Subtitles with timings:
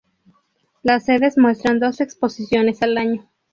[0.81, 3.29] Las sedes muestran dos exposiciones al año.